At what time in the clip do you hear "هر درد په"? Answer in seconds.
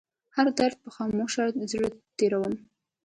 0.35-0.89